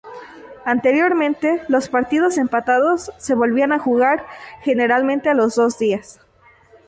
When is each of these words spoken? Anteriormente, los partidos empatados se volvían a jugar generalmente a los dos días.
Anteriormente, 0.65 1.61
los 1.67 1.87
partidos 1.87 2.39
empatados 2.39 3.11
se 3.19 3.35
volvían 3.35 3.71
a 3.71 3.77
jugar 3.77 4.25
generalmente 4.63 5.29
a 5.29 5.35
los 5.35 5.53
dos 5.53 5.77
días. 5.77 6.19